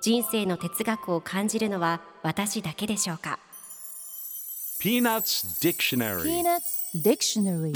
[0.00, 3.38] 人生の哲学を感じるのは私だけでしょうか
[4.80, 6.22] ？Peanuts Dictionary.
[6.22, 7.72] Peanuts Dictionary.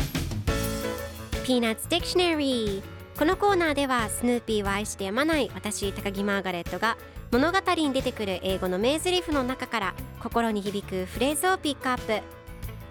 [1.45, 2.83] Peanuts Dictionary.
[3.19, 6.97] このコーナーではスヌーピーを愛してやまない私高木マーガレットが
[7.31, 12.23] 物語に出てくる英語の名台詞の中から心に響くフレーズをピックアップ。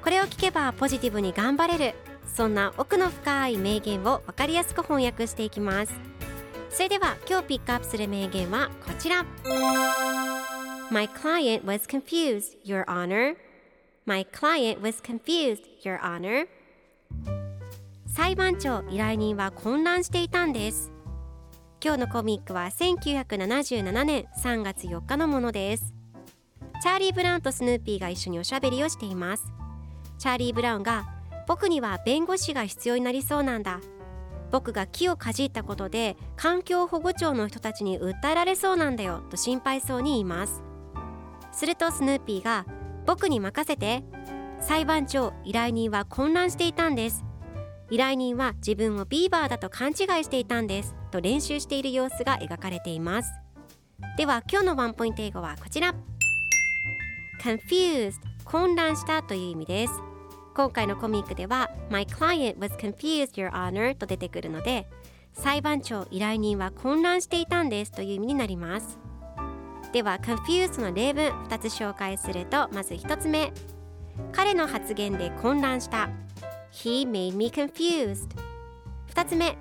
[0.04, 1.96] これを聞けばポジティブに頑張れる。
[2.28, 5.94] そんな奥の深い名言を分かりやすく翻訳していきます
[6.74, 9.24] それでは今日ピックアップする名言はこちら。
[10.90, 13.36] My client was confused, Your Honor.
[14.06, 16.48] My client was confused, Your Honor.
[18.08, 20.92] 裁判長依頼人は混乱していたんです。
[21.84, 25.94] 今日のコミックは1977年3月4日のものです。
[26.82, 29.44] チャーリー・ブラウンとスヌーピーが一緒におしゃべりをしています。
[30.18, 31.06] チャーリー・ブラウンが
[31.48, 33.80] 僕には弁護士が必要になりそうなんだ。
[34.54, 40.62] 僕が木をかじったことで環境保護庁の人たちに訴えられそうなんだよと心配そうに言います。
[41.52, 42.68] するとスヌーピーが
[43.08, 44.04] 僕に任せて。
[44.62, 47.26] 裁判長依頼人は混乱していたんです。
[47.90, 53.30] 依頼人は自分をビーバーだと勘違いしていたんですと練習している様子が描かれています。
[54.18, 55.96] では今日のワンポイント英語はこちら。
[57.42, 58.14] confused
[58.46, 60.13] 混乱したという意味です。
[60.56, 64.88] 今回のコミックでは My client was confused your honor と出てくるので
[65.34, 69.00] 裁判長依頼人は混乱していたんですという意味になります
[69.92, 73.52] では confused の例文2つ紹介するとまず1つ目
[74.32, 76.10] 彼の発言で混乱した
[76.72, 78.30] He made me confused
[79.14, 79.58] 2つ目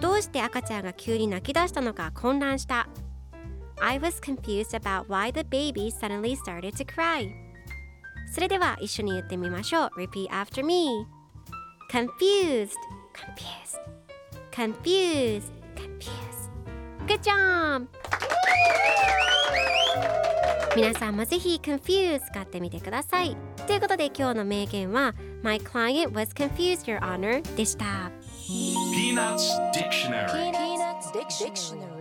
[0.00, 2.88] どうして赤ちゃんが急に泣き出したのか混乱した
[3.80, 7.47] I was confused about why the baby suddenly started to cry
[8.32, 11.06] それでは一緒に言ってみましょう Repeat after me
[11.90, 12.74] Confused
[13.14, 13.78] Confused
[14.52, 16.50] Confused Confused
[17.06, 17.86] Good job!
[20.76, 28.12] 皆さんもぜひ Confused 使ってみてくださいということで今日の名言は My client was confused, Your Honor でした
[28.48, 31.97] Peanuts Dictionary Peanuts Dictionary